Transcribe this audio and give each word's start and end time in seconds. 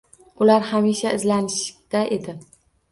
Ular 0.45 0.65
hamisha 0.71 1.13
izlanishda 1.21 2.05
edi 2.19 2.39